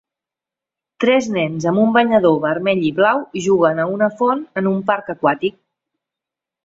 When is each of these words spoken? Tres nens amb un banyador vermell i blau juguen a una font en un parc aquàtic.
Tres 1.03 1.27
nens 1.35 1.67
amb 1.71 1.81
un 1.83 1.91
banyador 1.97 2.39
vermell 2.45 2.81
i 2.87 2.91
blau 3.01 3.21
juguen 3.49 3.83
a 3.85 3.89
una 3.99 4.09
font 4.23 4.43
en 4.63 4.71
un 4.75 4.81
parc 4.89 5.13
aquàtic. 5.17 5.61